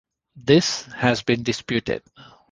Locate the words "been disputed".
1.21-2.01